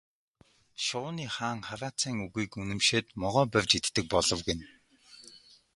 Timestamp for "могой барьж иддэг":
3.21-4.05